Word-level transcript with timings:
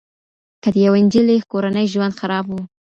که 0.63 0.69
د 0.73 0.75
يوې 0.85 1.01
نجلۍ 1.05 1.39
کورنی 1.51 1.85
ژوند 1.93 2.13
خراب 2.19 2.45
وو 2.47 2.61